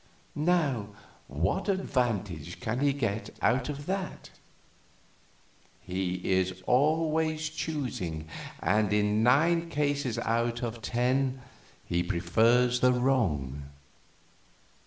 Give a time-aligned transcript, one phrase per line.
[0.33, 0.95] Now
[1.27, 4.31] what advantage can he get out of that?
[5.79, 8.27] He is always choosing,
[8.63, 11.43] and in nine cases out of ten
[11.85, 13.69] he prefers the wrong.